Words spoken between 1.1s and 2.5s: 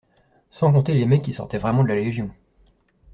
qui sortaient vraiment de la légion.